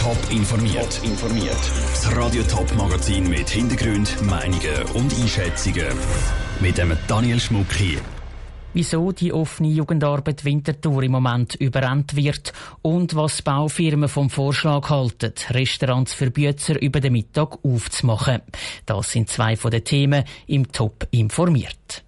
Top 0.00 0.16
informiert. 0.30 0.98
informiert. 1.04 1.58
Das 1.90 2.16
Radio 2.16 2.42
Top 2.44 2.74
Magazin 2.74 3.28
mit 3.28 3.50
Hintergrund, 3.50 4.16
Meinungen 4.22 4.82
und 4.94 5.12
Einschätzungen 5.20 5.92
mit 6.58 6.78
dem 6.78 6.96
Daniel 7.06 7.38
Schmuck 7.38 7.70
hier. 7.74 7.98
Wieso 8.72 9.12
die 9.12 9.30
offene 9.30 9.68
Jugendarbeit 9.68 10.46
Winterthur 10.46 11.02
im 11.02 11.12
Moment 11.12 11.54
überrannt 11.54 12.16
wird 12.16 12.54
und 12.80 13.14
was 13.14 13.42
Baufirmen 13.42 14.08
vom 14.08 14.30
Vorschlag 14.30 14.88
halten, 14.88 15.34
Restaurants 15.50 16.14
für 16.14 16.30
Bützer 16.30 16.80
über 16.80 17.00
den 17.00 17.12
Mittag 17.12 17.58
aufzumachen. 17.62 18.40
Das 18.86 19.12
sind 19.12 19.28
zwei 19.28 19.54
von 19.54 19.70
den 19.70 19.84
Themen 19.84 20.24
im 20.46 20.72
Top 20.72 21.08
informiert 21.10 22.04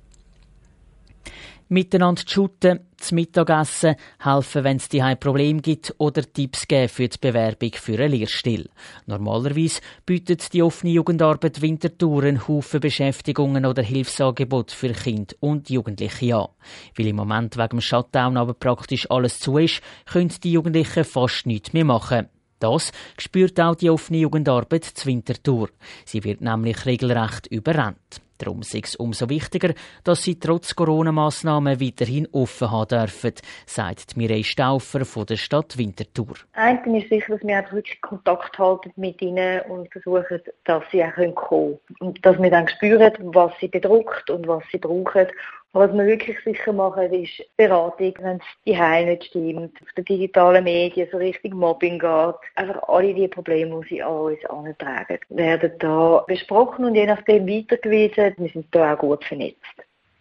miteinander 1.72 2.24
zu 2.24 2.34
shooten, 2.34 2.80
zu 2.98 3.14
Mittagessen, 3.14 3.96
helfen, 4.22 4.64
wenn 4.64 4.76
es 4.76 4.88
die 4.88 5.02
Probleme 5.18 5.60
gibt 5.60 5.94
oder 5.98 6.22
Tipps 6.22 6.68
geben 6.68 6.88
für 6.88 7.08
die 7.08 7.18
Bewerbung 7.18 7.72
für 7.72 7.98
einen 7.98 8.12
Lehrstuhl. 8.12 8.68
Normalerweise 9.06 9.80
bietet 10.06 10.52
die 10.52 10.62
offene 10.62 10.92
Jugendarbeit 10.92 11.62
Winterthur 11.62 12.24
einen 12.24 12.46
Haufen 12.46 12.80
Beschäftigungen 12.80 13.64
oder 13.64 13.82
Hilfsangebote 13.82 14.76
für 14.76 14.92
Kinder 14.92 15.34
und 15.40 15.70
Jugendliche 15.70 16.36
an. 16.36 16.48
Weil 16.96 17.06
im 17.06 17.16
Moment 17.16 17.56
wegen 17.56 17.68
dem 17.70 17.80
Shutdown 17.80 18.36
aber 18.36 18.54
praktisch 18.54 19.10
alles 19.10 19.40
zu 19.40 19.58
ist, 19.58 19.80
können 20.04 20.32
die 20.44 20.52
Jugendlichen 20.52 21.04
fast 21.04 21.46
nichts 21.46 21.72
mehr 21.72 21.84
machen. 21.84 22.28
Das 22.58 22.92
spürt 23.18 23.58
auch 23.60 23.74
die 23.74 23.90
offene 23.90 24.18
Jugendarbeit 24.18 24.84
zu 24.84 25.06
Winterthur. 25.06 25.70
Sie 26.04 26.22
wird 26.22 26.42
nämlich 26.42 26.86
regelrecht 26.86 27.48
überrannt. 27.48 28.20
Darum 28.42 28.60
ist 28.62 28.74
es 28.74 28.96
umso 28.96 29.28
wichtiger, 29.28 29.72
dass 30.02 30.24
sie 30.24 30.36
trotz 30.36 30.74
Corona-Massnahmen 30.74 31.80
weiterhin 31.80 32.26
offen 32.32 32.72
haben 32.72 32.88
dürfen, 32.88 33.34
sagt 33.66 34.16
Mireille 34.16 34.42
Stauffer 34.42 35.04
von 35.04 35.26
der 35.26 35.36
Stadt 35.36 35.78
Winterthur. 35.78 36.34
Eins 36.54 36.80
ist 36.84 37.08
sicher, 37.08 37.36
dass 37.36 37.46
wir 37.46 37.56
einfach 37.56 37.74
wirklich 37.74 38.00
Kontakt 38.00 38.58
halten 38.58 38.92
mit 38.96 39.22
ihnen 39.22 39.60
und 39.68 39.92
versuchen, 39.92 40.40
dass 40.64 40.82
sie 40.90 41.04
auch 41.04 41.14
kommen 41.14 41.34
können. 41.36 41.78
Und 42.00 42.26
dass 42.26 42.42
wir 42.42 42.50
dann 42.50 42.66
spüren, 42.66 43.12
was 43.26 43.52
sie 43.60 43.68
bedruckt 43.68 44.28
und 44.28 44.48
was 44.48 44.64
sie 44.72 44.78
brauchen 44.78 45.28
was 45.72 45.92
wir 45.92 46.06
wirklich 46.06 46.36
sicher 46.44 46.72
machen, 46.72 47.12
ist 47.12 47.42
Beratung, 47.56 48.14
wenn 48.20 48.36
es 48.36 48.44
die 48.66 48.76
Heim 48.76 49.08
nicht 49.08 49.24
stimmt, 49.24 49.80
auf 49.82 49.92
den 49.96 50.04
digitalen 50.04 50.64
Medien 50.64 51.08
so 51.10 51.16
richtig 51.16 51.54
Mobbing 51.54 51.98
geht. 51.98 52.34
Einfach 52.56 52.82
alle 52.88 53.14
die 53.14 53.28
Probleme, 53.28 53.80
die 53.82 53.88
sie 53.94 54.02
an 54.02 54.12
uns 54.12 54.44
antragen, 54.46 55.18
werden 55.30 55.72
da 55.78 56.24
besprochen 56.26 56.84
und 56.84 56.94
je 56.94 57.06
nachdem 57.06 57.46
weitergewiesen. 57.46 58.34
Wir 58.36 58.50
sind 58.50 58.66
da 58.70 58.92
auch 58.94 58.98
gut 58.98 59.24
vernetzt. 59.24 59.58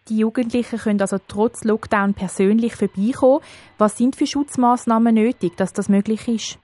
Die 0.08 0.18
Jugendlichen 0.18 0.78
können 0.78 1.00
also 1.00 1.18
trotz 1.28 1.64
Lockdown 1.64 2.14
persönlich 2.14 2.74
vorbeikommen. 2.74 3.40
Was 3.78 3.98
sind 3.98 4.16
für 4.16 4.26
Schutzmaßnahmen 4.26 5.14
nötig, 5.14 5.56
dass 5.56 5.72
das 5.72 5.88
möglich 5.88 6.26
ist? 6.28 6.58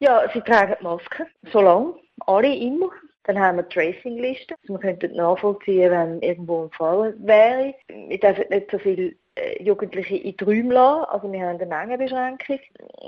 Ja, 0.00 0.22
sie 0.32 0.40
tragen 0.40 0.82
Masken, 0.82 1.26
so 1.52 1.60
lange, 1.60 1.94
alle 2.26 2.52
immer. 2.52 2.90
Dann 3.24 3.38
haben 3.38 3.58
wir 3.58 3.68
Tracing-Listen. 3.68 4.56
Also 4.62 4.74
wir 4.74 4.80
könnten 4.80 5.16
nachvollziehen, 5.16 5.90
wenn 5.90 6.20
irgendwo 6.20 6.64
ein 6.64 6.70
Fall 6.70 7.14
wäre. 7.18 7.74
Wir 7.88 8.18
dürfen 8.18 8.44
nicht 8.50 8.70
so 8.70 8.78
viele 8.78 9.14
äh, 9.36 9.62
Jugendliche 9.62 10.16
in 10.16 10.36
die 10.36 10.44
Räume 10.44 10.74
lassen. 10.74 11.04
Also 11.04 11.32
wir 11.32 11.40
haben 11.40 11.60
eine 11.60 11.66
Mengenbeschränkung. 11.66 12.58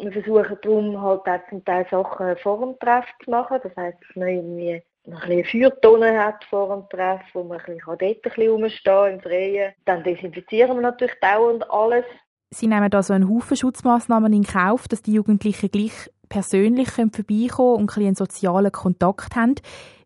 Wir 0.02 0.12
versuchen 0.12 0.58
darum 0.62 1.02
halt 1.02 1.20
auch 1.22 1.48
zum 1.50 1.64
Teil 1.64 1.86
Sachen 1.90 2.36
vor 2.38 2.60
dem 2.60 2.78
Treff 2.78 3.06
zu 3.24 3.30
machen. 3.30 3.58
Das 3.62 3.76
heisst, 3.76 3.98
dass 4.00 4.16
man 4.16 4.28
irgendwie 4.28 4.82
ein 5.06 5.12
bisschen 5.12 5.44
Feuertonne 5.44 6.18
hat 6.18 6.44
vor 6.44 6.68
dem 6.68 6.88
Treff, 6.88 7.20
wo 7.34 7.42
man 7.42 7.60
ein 7.60 7.78
dort 7.84 8.02
ein 8.02 8.16
bisschen 8.22 8.50
rumstehen 8.50 9.14
im 9.14 9.20
Freien. 9.20 9.72
Dann 9.84 10.02
desinfizieren 10.02 10.76
wir 10.76 10.82
natürlich 10.82 11.14
dauernd 11.20 11.70
alles. 11.70 12.04
Sie 12.50 12.68
nehmen 12.68 12.88
da 12.88 13.02
so 13.02 13.12
einen 13.12 13.28
Haufen 13.28 13.56
Schutzmaßnahmen 13.56 14.32
in 14.32 14.44
Kauf, 14.44 14.86
dass 14.86 15.02
die 15.02 15.14
Jugendlichen 15.14 15.70
gleich 15.70 16.10
persönlich 16.28 16.88
vorbeikommen 16.90 17.76
und 17.80 17.96
einen 17.96 18.14
sozialen 18.14 18.72
Kontakt 18.72 19.34
haben. 19.36 19.56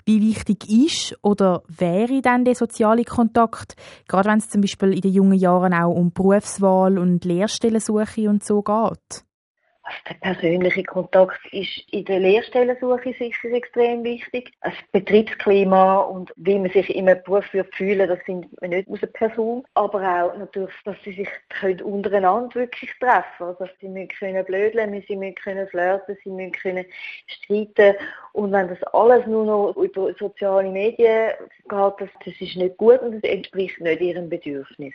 Wie 0.09 0.23
wichtig 0.23 0.71
ist 0.71 1.19
oder 1.21 1.63
wäre 1.69 2.23
dann 2.23 2.47
der 2.47 2.55
soziale 2.55 3.05
Kontakt, 3.05 3.77
gerade 4.09 4.31
wenn 4.31 4.39
es 4.39 4.49
zum 4.49 4.63
Beispiel 4.63 4.95
in 4.95 5.03
den 5.03 5.13
jungen 5.13 5.39
Jahren 5.39 5.75
auch 5.75 5.95
um 5.95 6.13
Berufswahl 6.13 6.99
und 6.99 7.27
Lehrstellensuche 7.27 8.31
und 8.31 8.43
so 8.43 8.63
geht? 8.63 9.28
Also 9.89 9.99
der 10.11 10.35
persönliche 10.35 10.83
Kontakt 10.85 11.41
ist 11.51 11.83
in 11.93 12.05
der 12.05 12.21
Lehrstellensuche 12.21 13.15
sicher 13.19 13.51
extrem 13.53 14.05
wichtig. 14.05 14.53
Das 14.61 14.75
Betriebsklima 14.93 16.01
und 16.01 16.31
wie 16.37 16.59
man 16.59 16.71
sich 16.71 16.95
einem 16.95 17.19
Beruf 17.25 17.47
fühlen 17.73 18.07
das 18.07 18.19
findet 18.27 18.61
man 18.61 18.71
nicht 18.71 18.89
aus 18.89 19.03
einer 19.03 19.13
Person. 19.13 19.65
Aber 19.73 20.01
auch 20.03 20.37
natürlich, 20.37 20.75
dass 20.85 20.97
sie 21.05 21.15
sich 21.15 21.29
können 21.49 21.81
untereinander 21.81 22.55
wirklich 22.55 22.91
treffen 23.01 23.47
Also 23.47 23.65
sie 23.81 23.89
müssen 23.89 24.09
können 24.09 24.45
blödeln, 24.45 25.03
sie 25.09 25.17
müssen 25.17 25.35
können 25.37 25.67
flirten, 25.69 26.17
sie 26.23 26.31
müssen 26.31 26.53
können 26.53 26.85
streiten. 27.27 27.95
Und 28.35 28.53
wenn 28.53 28.69
das 28.69 28.83
alles 28.93 29.27
nur 29.27 29.47
noch 29.47 29.77
über 29.77 30.13
soziale 30.19 30.69
Medien 30.69 31.31
geht, 31.67 31.95
das, 31.99 32.11
das 32.27 32.35
ist 32.41 32.57
nicht 32.57 32.77
gut 32.77 33.01
und 33.01 33.13
das 33.13 33.23
entspricht 33.23 33.81
nicht 33.81 34.03
ihrem 34.03 34.29
Bedürfnis. 34.29 34.93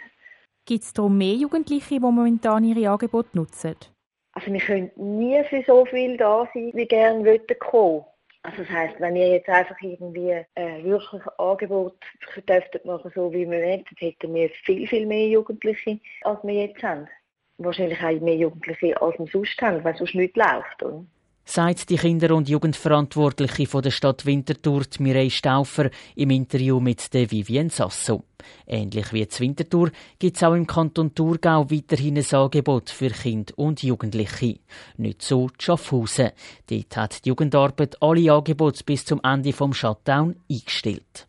Gibt 0.65 0.83
es 0.83 0.93
darum 0.93 1.17
mehr 1.17 1.33
Jugendliche, 1.33 1.95
die 1.95 1.99
momentan 1.99 2.63
ihre 2.63 2.91
Angebote 2.91 3.29
nutzen? 3.33 3.75
Also 4.33 4.51
wir 4.51 4.59
können 4.59 4.91
nie 4.95 5.43
für 5.45 5.63
so 5.65 5.85
viel 5.85 6.17
da 6.17 6.47
sein, 6.53 6.71
wie 6.73 6.85
gerne 6.85 7.25
wollten 7.25 7.57
kommen. 7.59 8.03
Also 8.41 8.63
das 8.63 8.69
heisst, 8.69 8.99
wenn 8.99 9.15
ihr 9.15 9.29
jetzt 9.29 9.47
einfach 9.47 9.79
irgendwie 9.81 10.31
äh, 10.55 10.83
wirklich 10.83 11.21
Angebot 11.37 11.95
dürftet 12.47 12.83
machen, 12.83 13.11
so 13.15 13.31
wie 13.31 13.49
wir 13.49 13.61
wollen, 13.61 13.85
dann 13.85 13.97
hätten 13.97 14.33
wir 14.33 14.49
viel, 14.65 14.85
viel 14.85 15.05
mehr 15.05 15.27
Jugendliche, 15.27 15.99
als 16.23 16.43
wir 16.43 16.65
jetzt 16.65 16.83
haben. 16.83 17.07
Wahrscheinlich 17.57 18.03
auch 18.03 18.19
mehr 18.19 18.35
Jugendliche, 18.35 19.01
als 19.01 19.17
wir 19.17 19.27
sonst 19.27 19.61
haben, 19.61 19.83
weil 19.83 19.95
sonst 19.95 20.15
nichts 20.15 20.35
läuft. 20.35 20.83
Oder? 20.83 21.05
Sagt 21.45 21.89
die 21.89 21.97
Kinder- 21.97 22.35
und 22.35 22.49
Jugendverantwortliche 22.49 23.67
von 23.67 23.81
der 23.81 23.91
Stadt 23.91 24.25
Winterthur, 24.25 24.83
Mireille 24.99 25.29
Stauffer, 25.29 25.89
im 26.15 26.29
Interview 26.29 26.79
mit 26.79 27.13
der 27.13 27.29
Vivien 27.29 27.69
Sasso. 27.69 28.23
Ähnlich 28.65 29.11
wie 29.13 29.27
zu 29.27 29.41
Winterthur 29.41 29.91
gibt 30.19 30.37
es 30.37 30.43
auch 30.43 30.53
im 30.53 30.67
Kanton 30.67 31.13
Thurgau 31.13 31.69
weiterhin 31.69 32.17
ein 32.17 32.33
Angebot 32.33 32.89
für 32.89 33.09
Kinder 33.09 33.53
und 33.57 33.83
Jugendliche. 33.83 34.59
Nicht 34.97 35.21
so 35.21 35.49
Schaffhausen. 35.59 36.31
Dort 36.67 36.97
hat 36.97 37.25
die 37.25 37.29
Jugendarbeit 37.29 38.01
alle 38.01 38.31
Angebote 38.31 38.83
bis 38.83 39.05
zum 39.05 39.21
Ende 39.23 39.53
vom 39.53 39.73
Shutdown 39.73 40.35
eingestellt. 40.49 41.27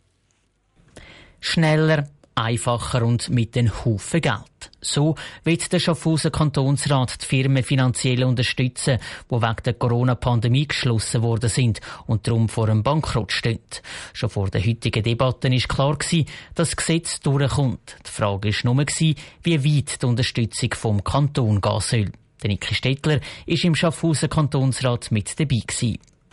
Schneller, 1.41 2.08
einfacher 2.34 3.04
und 3.04 3.31
mit 3.31 3.54
den 3.54 3.70
Haufen 3.84 4.20
Geld. 4.20 4.53
So 4.84 5.15
wird 5.45 5.72
der 5.72 5.78
Schaffhauser 5.78 6.31
Kantonsrat 6.31 7.22
die 7.22 7.27
Firmen 7.27 7.62
finanziell 7.62 8.25
unterstützen, 8.25 8.99
die 9.31 9.34
wegen 9.34 9.62
der 9.65 9.75
Corona-Pandemie 9.75 10.69
geschlossen 10.69 11.22
worden 11.22 11.50
sind 11.50 11.81
und 12.06 12.27
darum 12.27 12.49
vor 12.49 12.69
einem 12.69 12.83
Bankrott 12.83 13.33
stehen. 13.33 13.61
Schon 14.12 14.31
vor 14.31 14.50
den 14.50 14.65
heutigen 14.65 15.03
Debatten 15.03 15.53
ist 15.53 15.69
klar 15.69 15.97
dass 15.97 16.25
das 16.55 16.77
Gesetz 16.77 17.21
durchkommt. 17.21 17.97
Die 18.06 18.11
Frage 18.11 18.49
war 18.49 18.75
nur, 18.75 18.84
wie 18.87 19.17
weit 19.65 20.03
die 20.03 20.06
Unterstützung 20.06 20.75
vom 20.75 21.05
Kanton 21.05 21.61
gehen 21.61 21.81
soll. 21.81 22.12
Der 22.43 22.50
Niki 22.50 22.75
Stettler 22.75 23.21
war 23.21 23.65
im 23.65 23.75
Schaffhauser 23.75 24.28
Kantonsrat 24.28 25.11
mit 25.11 25.39
dabei. 25.41 25.62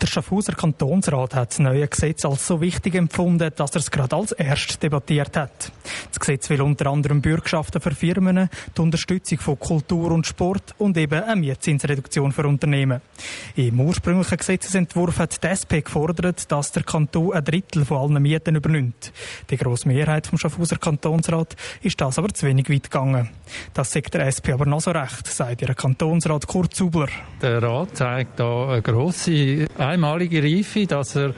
Der 0.02 0.08
Schaffhauser 0.08 0.54
Kantonsrat 0.54 1.36
hat 1.36 1.52
das 1.52 1.60
neue 1.60 1.88
Gesetz 1.88 2.26
als 2.26 2.48
so 2.48 2.60
wichtig 2.60 2.96
empfunden, 2.96 3.52
dass 3.56 3.72
er 3.72 3.82
es 3.82 3.92
gerade 3.92 4.16
als 4.16 4.32
erst 4.32 4.82
debattiert 4.82 5.38
hat. 5.38 5.72
Das 6.10 6.20
Gesetz 6.20 6.50
will 6.50 6.64
unter 6.64 6.88
anderem 6.88 7.22
Bürgschaften 7.22 7.80
für 7.80 7.92
Firmen, 7.92 8.50
die 8.76 8.82
Unterstützung 8.82 9.38
von 9.38 9.60
Kultur 9.60 10.12
und 10.12 10.26
Sport 10.26 10.74
und 10.80 10.98
eben 10.98 11.22
eine 11.22 11.40
Mietzinsreduktion 11.40 12.32
für 12.32 12.48
Unternehmen. 12.48 13.02
Im 13.56 13.80
ursprünglichen 13.80 14.38
Gesetzesentwurf 14.38 15.20
hat 15.20 15.44
die 15.44 15.48
SP 15.54 15.86
gefordert, 15.86 16.52
dass 16.52 16.72
der 16.72 16.82
Kanton 16.82 17.34
ein 17.34 17.44
Drittel 17.44 17.86
von 17.86 17.98
allen 17.98 18.24
Mieten 18.24 18.56
übernimmt. 18.56 19.14
Die 19.52 19.58
grosse 19.58 19.88
Mehrheit 19.88 20.26
vom 20.26 20.40
Schaffhauser 20.40 20.78
Kantonsrat 20.78 21.56
ist 21.84 22.02
das 22.02 22.18
aber 22.18 22.34
zu 22.34 22.48
wenig 22.48 22.72
weit 22.72 22.90
gegangen. 22.90 23.30
Das 23.76 23.92
sagt 23.92 24.16
der 24.16 24.26
SP 24.26 24.50
aber 24.54 24.66
noch 24.66 24.82
so 24.82 24.90
recht, 24.90 25.28
sagt 25.28 25.62
ihr 25.62 25.76
Kantonsrat 25.76 26.48
Kurt 26.48 26.74
Zubler. 26.74 27.10
Der 27.42 27.62
Rat 27.62 27.98
zeigt 27.98 28.40
da 28.40 28.70
eine 28.70 28.82
grosse 28.82 29.68
einmalige 29.92 30.42
Reife, 30.42 30.86
dass 30.88 31.16
er 31.16 31.34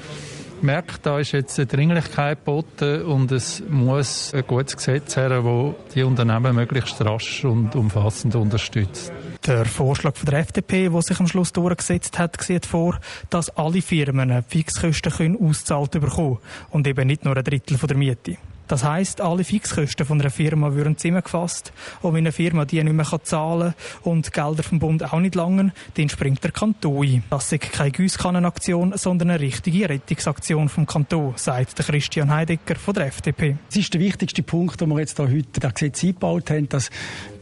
merkt, 0.62 1.06
da 1.06 1.20
ist 1.20 1.34
jetzt 1.34 1.60
eine 1.60 1.66
Dringlichkeit 1.66 2.40
geboten 2.40 3.02
und 3.04 3.32
es 3.32 3.62
muss 3.68 4.34
ein 4.34 4.46
gutes 4.48 4.78
Gesetz 4.78 5.18
her, 5.18 5.30
das 5.30 5.94
die 5.94 6.04
Unternehmen 6.04 6.56
möglichst 6.56 7.02
rasch 7.02 7.44
und 7.44 7.76
umfassend 7.76 8.36
unterstützt. 8.36 9.12
Der 9.46 9.66
Vorschlag 9.66 10.16
von 10.16 10.30
der 10.30 10.40
FDP, 10.40 10.88
der 10.90 11.02
sich 11.02 11.20
am 11.20 11.28
Schluss 11.28 11.52
durchgesetzt 11.52 12.18
hat, 12.18 12.42
sieht 12.42 12.66
vor, 12.66 13.00
dass 13.30 13.50
alle 13.58 13.82
Firmen 13.82 14.44
Fixkosten 14.48 15.12
können 15.12 15.38
ausgezahlt 15.38 15.92
bekommen 15.92 16.40
und 16.72 16.88
eben 16.88 17.08
nicht 17.08 17.26
nur 17.26 17.36
ein 17.36 17.44
Drittel 17.44 17.78
von 17.78 17.88
der 17.88 17.98
Miete. 17.98 18.38
Das 18.68 18.84
heisst, 18.84 19.20
alle 19.20 19.44
Fixkosten 19.44 20.06
von 20.06 20.22
einer 20.22 20.30
Firma 20.30 20.74
würden 20.74 20.98
zusammengefasst. 20.98 21.74
Und 22.02 22.14
wenn 22.14 22.20
eine 22.20 22.32
Firma 22.32 22.66
die 22.66 22.82
nicht 22.84 22.94
mehr 22.94 23.24
zahlen 23.24 23.74
kann 24.04 24.12
und 24.12 24.32
Gelder 24.32 24.64
vom 24.64 24.80
Bund 24.80 25.04
auch 25.04 25.20
nicht 25.20 25.36
langen, 25.36 25.74
dann 25.96 26.10
springt 26.10 26.44
der 26.44 26.52
Kanton 26.52 27.06
ein. 27.06 27.24
Das 27.30 27.52
ist 27.52 27.72
keine 27.72 27.92
Gießkannenaktion, 27.92 28.94
sondern 28.96 29.32
eine 29.32 29.40
richtige 29.40 29.90
Rettungsaktion 29.90 30.70
vom 30.70 30.86
Kanton, 30.86 31.34
sagt 31.36 31.78
der 31.78 31.86
Christian 31.86 32.32
Heidecker 32.32 32.76
von 32.76 32.94
der 32.94 33.08
FDP. 33.08 33.58
Das 33.68 33.78
ist 33.78 33.94
der 33.94 34.02
wichtigste 34.02 34.44
Punkt, 34.44 34.80
den 34.80 34.90
wir 34.90 35.00
jetzt 35.00 35.18
hier 35.18 35.28
heute 35.28 35.60
das 35.60 35.74
Gesetz 35.74 36.04
eingebaut 36.04 36.50
haben, 36.50 36.70
dass 36.70 36.90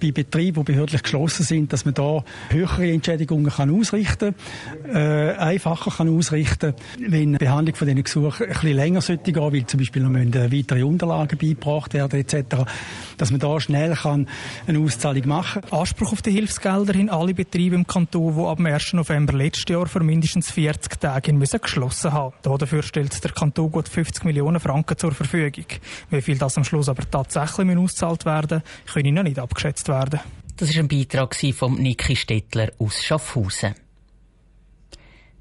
bei 0.01 0.11
Betrieben, 0.11 0.65
die 0.65 0.71
behördlich 0.71 1.03
geschlossen 1.03 1.43
sind, 1.43 1.71
dass 1.71 1.85
man 1.85 1.93
da 1.93 2.23
höhere 2.49 2.91
Entschädigungen 2.91 3.51
kann 3.51 3.69
ausrichten 3.69 4.33
kann, 4.83 4.95
äh, 4.95 5.35
einfacher 5.37 5.91
kann 5.91 6.09
ausrichten 6.09 6.73
wenn 6.99 7.33
die 7.33 7.37
Behandlung 7.37 7.75
von 7.75 7.87
diesen 7.87 8.03
Gesuchen 8.03 8.47
ein 8.47 8.53
bisschen 8.53 8.75
länger 8.75 9.01
sollte 9.01 9.31
gehen, 9.31 9.53
weil 9.53 9.65
zum 9.65 9.79
Beispiel 9.79 10.01
noch 10.01 10.13
weitere 10.13 10.83
Unterlagen 10.83 11.10
beigebracht 11.11 11.93
werden 11.93 12.19
etc., 12.19 12.65
dass 13.17 13.31
man 13.31 13.39
da 13.39 13.59
schnell 13.59 13.93
kann 13.95 14.27
eine 14.67 14.79
Auszahlung 14.79 15.27
machen 15.27 15.61
kann. 15.61 15.79
Anspruch 15.79 16.13
auf 16.13 16.21
die 16.21 16.31
Hilfsgelder 16.31 16.93
haben 16.93 17.09
alle 17.09 17.33
Betriebe 17.33 17.75
im 17.75 17.85
Kanton, 17.85 18.35
die 18.35 18.43
ab 18.43 18.57
dem 18.57 18.65
1. 18.65 18.93
November 18.93 19.33
letztes 19.33 19.65
Jahr 19.69 19.87
für 19.87 20.01
mindestens 20.01 20.51
40 20.51 20.99
Tage 20.99 21.33
müssen 21.33 21.61
geschlossen 21.61 22.13
haben. 22.13 22.33
Dafür 22.41 22.83
stellt 22.83 23.23
der 23.23 23.31
Kanton 23.31 23.71
gut 23.71 23.87
50 23.87 24.23
Millionen 24.23 24.59
Franken 24.59 24.97
zur 24.97 25.11
Verfügung. 25.11 25.65
Wie 26.09 26.21
viel 26.21 26.37
das 26.37 26.57
am 26.57 26.63
Schluss 26.63 26.89
aber 26.89 27.09
tatsächlich 27.09 27.77
ausgezahlt 27.77 28.25
werden 28.25 28.61
können 28.91 29.13
noch 29.13 29.23
nicht 29.23 29.39
abgeschätzt 29.39 29.87
werden. 29.87 30.19
Das 30.57 30.73
war 30.75 30.83
ein 30.83 30.87
Beitrag 30.87 31.35
von 31.55 31.75
Niki 31.75 32.15
Stettler 32.15 32.71
aus 32.77 33.03
Schaffhausen. 33.03 33.75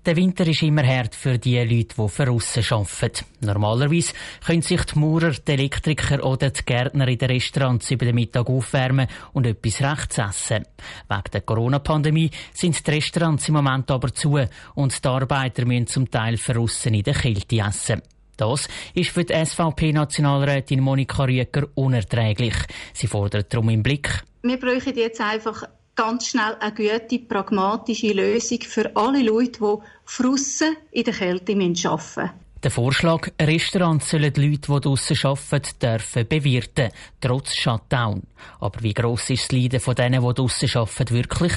Der 0.06 0.16
Winter 0.16 0.46
ist 0.46 0.62
immer 0.62 0.86
hart 0.86 1.14
für 1.14 1.36
die 1.36 1.58
Leute, 1.58 1.94
die 1.94 2.08
für 2.08 2.30
aussen 2.30 2.64
arbeiten. 2.70 3.26
Normalerweise 3.40 4.14
können 4.46 4.62
sich 4.62 4.82
die 4.84 4.98
Maurer, 4.98 5.32
die 5.32 5.52
Elektriker 5.52 6.24
oder 6.24 6.48
die 6.48 6.64
Gärtner 6.64 7.06
in 7.06 7.18
den 7.18 7.30
Restaurants 7.30 7.90
über 7.90 8.06
den 8.06 8.14
Mittag 8.14 8.48
aufwärmen 8.48 9.08
und 9.34 9.46
etwas 9.46 9.82
rechts 9.82 10.16
essen. 10.16 10.64
Wegen 11.06 11.30
der 11.34 11.40
Corona-Pandemie 11.42 12.30
sind 12.54 12.86
die 12.86 12.90
Restaurants 12.90 13.46
im 13.48 13.54
Moment 13.56 13.90
aber 13.90 14.14
zu 14.14 14.40
und 14.74 15.04
die 15.04 15.08
Arbeiter 15.08 15.66
müssen 15.66 15.86
zum 15.86 16.10
Teil 16.10 16.38
für 16.38 16.58
aussen 16.58 16.94
in 16.94 17.02
der 17.02 17.14
Kälte 17.14 17.58
essen. 17.58 18.00
Das 18.38 18.68
ist 18.94 19.10
für 19.10 19.24
die 19.24 19.34
SVP-Nationalrätin 19.34 20.80
Monika 20.80 21.24
Rüeger 21.24 21.68
unerträglich. 21.74 22.54
Sie 22.94 23.06
fordert 23.06 23.52
darum 23.52 23.68
im 23.68 23.82
Blick. 23.82 24.22
Wir 24.42 24.58
bräuchten 24.58 24.96
jetzt 24.96 25.20
einfach 25.20 25.64
ganz 26.00 26.28
schnell 26.28 26.56
eine 26.60 26.72
gute, 26.72 27.18
pragmatische 27.18 28.12
Lösung 28.12 28.62
für 28.62 28.90
alle 28.96 29.22
Leute, 29.22 29.58
die 29.58 30.22
draussen 30.22 30.76
in 30.92 31.04
der 31.04 31.12
Kälte 31.12 31.52
arbeiten 31.52 31.88
müssen. 31.92 32.30
Der 32.62 32.70
Vorschlag, 32.70 33.28
Restaurants 33.38 34.08
sollen 34.08 34.32
die 34.32 34.48
Leute, 34.48 34.72
die 34.72 34.80
draussen 34.80 35.18
arbeiten, 35.22 35.78
dürfen 35.78 36.26
bewirten, 36.26 36.88
trotz 37.20 37.54
Shutdown. 37.54 38.22
Aber 38.60 38.82
wie 38.82 38.94
gross 38.94 39.28
ist 39.28 39.44
das 39.44 39.52
Leiden 39.52 39.80
von 39.80 39.94
denen, 39.94 40.26
die 40.26 40.34
draussen 40.34 40.70
arbeiten, 40.74 41.10
wirklich? 41.10 41.52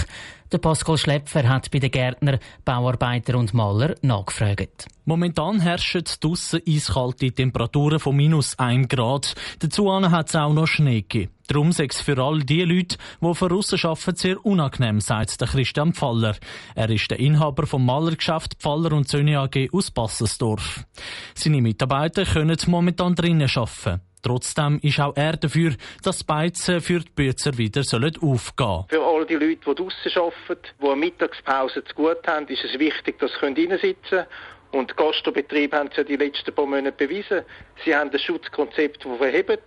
Der 0.53 0.59
Pascal 0.59 0.99
Schlepfer 0.99 1.49
hat 1.49 1.71
bei 1.71 1.79
den 1.79 1.89
Gärtner, 1.89 2.37
Bauarbeiter 2.63 3.39
und 3.39 3.55
Maler 3.55 3.95
nachgefragt. 4.03 4.85
Momentan 5.03 5.59
herrschen 5.59 6.03
draussen 6.19 6.61
eiskalte 6.67 7.31
Temperaturen 7.31 7.97
von 7.97 8.15
minus 8.15 8.59
1 8.59 8.87
Grad. 8.87 9.33
Dazu 9.57 9.91
hat 9.91 10.29
es 10.29 10.35
auch 10.35 10.53
noch 10.53 10.67
Schnee 10.67 11.01
gegeben. 11.01 11.31
Darum 11.47 11.71
sei 11.71 11.87
es 11.89 12.01
für 12.01 12.19
all 12.19 12.41
die 12.43 12.61
Leute, 12.61 12.97
die 13.19 13.33
von 13.33 13.51
aussen 13.51 13.79
arbeiten, 13.83 14.15
sehr 14.15 14.45
unangenehm, 14.45 15.01
sagt 15.01 15.41
der 15.41 15.47
Christian 15.47 15.91
Pfaller. 15.95 16.35
Er 16.75 16.89
ist 16.91 17.09
der 17.09 17.19
Inhaber 17.19 17.65
vom 17.65 17.83
Malergeschäft 17.83 18.57
Pfaller 18.59 18.93
und 18.93 19.07
Söhne 19.07 19.39
AG 19.39 19.69
aus 19.73 19.89
Bassensdorf. 19.89 20.85
Seine 21.33 21.63
Mitarbeiter 21.63 22.25
können 22.25 22.59
momentan 22.67 23.15
drinnen 23.15 23.49
arbeiten. 23.55 24.01
Trotzdem 24.23 24.79
ist 24.81 24.99
auch 24.99 25.15
er 25.15 25.33
dafür, 25.33 25.73
dass 26.01 26.19
die 26.19 26.25
Beizen 26.25 26.81
für 26.81 26.99
die 26.99 27.11
Bützer 27.13 27.57
wieder 27.57 27.81
aufgehen 27.81 28.55
sollen. 28.55 28.85
Für 28.89 29.03
all 29.03 29.25
die 29.25 29.33
Leute, 29.35 29.57
die 29.67 29.75
draussen 29.75 30.11
arbeiten, 30.15 30.67
die 30.81 30.85
eine 30.85 30.95
Mittagspause 30.95 31.83
zu 31.83 31.93
gut 31.93 32.25
haben, 32.25 32.47
ist 32.47 32.63
es 32.63 32.79
wichtig, 32.79 33.19
dass 33.19 33.31
sie 33.33 33.45
reinsitzen 33.45 33.93
können. 34.09 34.25
Und 34.71 34.89
die 34.89 34.95
Gastrobetriebe 34.95 35.77
haben 35.77 35.89
es 35.91 35.97
ja 35.97 36.03
die 36.03 36.15
letzten 36.15 36.53
paar 36.55 36.65
Monate 36.65 36.93
bewiesen. 36.93 37.41
Sie 37.85 37.95
haben 37.95 38.09
ein 38.09 38.17
Schutzkonzept, 38.17 39.05
das 39.05 39.17
verhebt. 39.17 39.63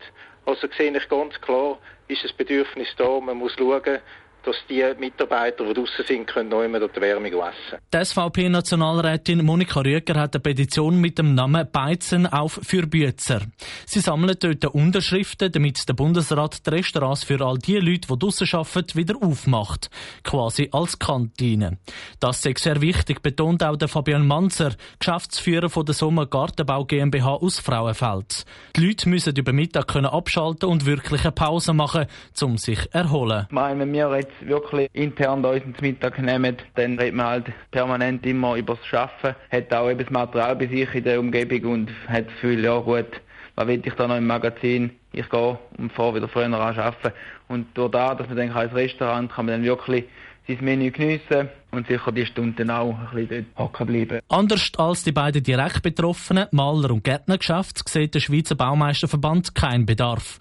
Also 0.47 0.67
sehe 0.77 0.97
ich 0.97 1.09
ganz 1.09 1.41
klar, 1.41 1.79
ist 2.09 2.25
das 2.25 2.33
Bedürfnis 2.33 2.89
da. 2.97 3.21
Man 3.21 3.37
muss 3.37 3.53
schauen, 3.57 4.01
dass 4.47 4.57
die 4.69 4.85
Mitarbeiter, 4.99 5.65
die 5.65 5.75
draußen 5.75 6.05
sind, 6.07 6.27
können 6.29 6.49
noch 6.51 6.63
immer 6.63 6.79
die 6.79 7.01
Wärme 7.01 7.29
essen. 7.29 7.79
Die 7.93 8.05
SVP-Nationalrätin 8.05 9.45
Monika 9.45 9.81
Rüeger 9.81 10.15
hat 10.21 10.35
eine 10.35 10.41
Petition 10.41 11.01
mit 11.01 11.19
dem 11.19 11.35
Namen 11.35 11.69
Beizen 11.71 12.27
auf 12.27 12.61
für 12.63 12.87
Bützer. 12.87 13.41
Sie 13.87 13.99
sammeln 13.99 14.37
dort 14.39 14.65
Unterschriften, 14.67 15.51
damit 15.51 15.89
der 15.89 15.95
Bundesrat 15.95 16.65
die 16.65 16.71
Restaurants 16.71 17.25
für 17.25 17.41
all 17.45 17.59
die 17.59 17.79
Leute, 17.79 18.07
die 18.09 18.19
draussen 18.19 18.49
arbeiten, 18.53 18.95
wieder 18.95 19.17
aufmacht. 19.21 19.91
Quasi 20.23 20.69
als 20.71 20.99
Kantine. 20.99 21.79
Das 22.21 22.47
ist 22.47 22.59
sehr 22.59 22.81
wichtig, 22.81 23.23
betont 23.23 23.65
auch 23.65 23.77
der 23.77 23.89
Fabian 23.89 24.27
Manzer, 24.27 24.75
Geschäftsführer 25.01 25.69
von 25.69 25.85
der 25.85 25.95
Sommer 25.95 26.27
Gartenbau 26.27 26.85
GmbH 26.85 27.35
aus 27.35 27.59
Frauenfeld. 27.59 28.45
Die 28.77 28.87
Leute 28.87 29.09
müssen 29.09 29.35
über 29.35 29.53
Mittag 29.53 29.89
können 29.89 30.07
abschalten 30.07 30.69
und 30.69 30.87
wirklich 30.87 31.23
eine 31.23 31.33
Pause 31.33 31.73
machen, 31.73 32.07
um 32.41 32.59
sich 32.59 32.81
zu 32.83 32.95
erholen. 32.95 33.47
Meine, 33.51 33.91
wir 33.93 34.17
jetzt 34.17 34.36
wirklich 34.41 34.89
intern 34.93 35.43
da 35.43 35.51
uns 35.51 35.81
Mittag 35.81 36.19
nehmen, 36.21 36.57
dann 36.75 36.99
redet 36.99 37.15
man 37.15 37.27
halt 37.27 37.47
permanent 37.71 38.25
immer 38.27 38.57
über 38.57 38.77
das 38.77 39.01
Arbeiten, 39.01 39.37
hat 39.51 39.75
auch 39.75 39.91
eben 39.91 40.01
das 40.01 40.11
Material 40.11 40.57
bei 40.57 40.67
sich 40.67 40.95
in 40.95 41.05
der 41.05 41.21
Umgebung 41.21 41.73
und 41.73 41.91
hat 42.09 42.27
das 42.27 42.35
Gefühl, 42.35 42.65
ja 42.65 42.79
gut, 42.79 43.21
was 43.55 43.67
will 43.67 43.83
ich 43.85 43.95
da 43.95 44.07
noch 44.07 44.17
im 44.17 44.27
Magazin? 44.27 44.91
Ich 45.13 45.29
gehe 45.31 45.59
und 45.79 45.93
fahre 45.93 46.17
wieder 46.17 46.29
früher 46.29 46.45
an 46.45 46.55
arbeiten. 46.55 47.13
Und 47.49 47.77
durch 47.77 47.91
das, 47.91 48.19
dass 48.19 48.29
man 48.29 48.37
dann 48.37 48.53
als 48.53 48.75
Restaurant 48.75 49.33
kann 49.33 49.47
man 49.47 49.55
dann 49.57 49.65
wirklich 49.65 50.05
sein 50.47 50.59
Menü 50.61 50.91
geniessen 50.91 51.49
und 51.73 51.87
sicher 51.87 52.13
die 52.13 52.27
Stunden 52.27 52.71
auch 52.71 52.97
ein 52.97 53.09
bisschen 53.15 53.47
dort 53.57 53.69
hocken 53.69 53.87
bleiben. 53.87 54.21
Anders 54.29 54.71
als 54.77 55.05
die 55.05 55.13
beiden 55.13 55.43
direkt 55.43 55.83
Betroffenen, 55.83 56.47
Maler- 56.53 56.91
und 56.91 57.03
Gärtnergeschäft, 57.03 57.89
sieht 57.89 58.15
der 58.15 58.21
Schweizer 58.21 58.55
Baumeisterverband 58.55 59.55
keinen 59.55 59.87
Bedarf. 59.87 60.39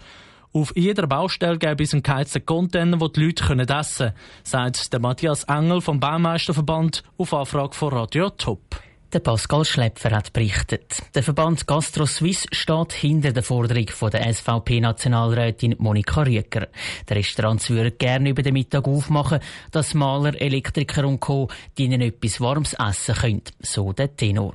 Auf 0.56 0.72
jeder 0.74 1.06
Baustelle 1.06 1.58
gäbe 1.58 1.84
es 1.84 1.92
einen 1.92 2.02
geheizten 2.02 2.46
Container, 2.46 2.98
wo 2.98 3.08
die 3.08 3.26
Leute 3.26 3.44
essen 3.44 4.06
können, 4.06 4.12
sagt 4.42 4.90
der 4.90 5.00
Matthias 5.00 5.44
Engel 5.44 5.82
vom 5.82 6.00
Baumeisterverband 6.00 7.02
auf 7.18 7.34
Anfrage 7.34 7.74
von 7.74 7.92
Radio 7.92 8.30
Top. 8.30 8.80
Der 9.12 9.18
Pascal 9.18 9.66
Schlepfer 9.66 10.12
hat 10.12 10.32
berichtet. 10.32 11.02
Der 11.14 11.22
Verband 11.22 11.66
Gastro 11.66 12.06
Suisse 12.06 12.48
steht 12.52 12.94
hinter 12.94 13.32
der 13.32 13.42
Forderung 13.42 13.88
von 13.88 14.10
der 14.10 14.32
SVP-Nationalrätin 14.32 15.74
Monika 15.76 16.22
Rüeger. 16.22 16.68
Die 17.06 17.12
Restaurants 17.12 17.68
würden 17.68 17.98
gerne 17.98 18.30
über 18.30 18.40
den 18.40 18.54
Mittag 18.54 18.88
aufmachen, 18.88 19.40
dass 19.72 19.92
Maler, 19.92 20.40
Elektriker 20.40 21.06
und 21.06 21.20
Co. 21.20 21.50
ihnen 21.76 22.00
etwas 22.00 22.40
Warmes 22.40 22.72
essen 22.72 23.14
können. 23.14 23.42
So 23.60 23.92
der 23.92 24.16
Tenor. 24.16 24.54